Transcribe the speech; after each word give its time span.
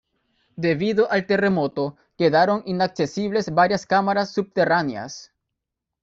Debido 0.55 1.11
al 1.11 1.27
terremoto, 1.27 1.95
quedaron 2.17 2.63
inaccesibles 2.65 3.53
varias 3.53 3.85
cámaras 3.85 4.31
subterráneas. 4.33 5.31